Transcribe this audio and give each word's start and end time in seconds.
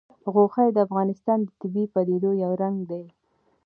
غوښې 0.33 0.67
د 0.75 0.77
افغانستان 0.87 1.39
د 1.43 1.49
طبیعي 1.61 1.87
پدیدو 1.93 2.31
یو 2.43 2.51
رنګ 2.61 2.77
دی. 2.91 3.03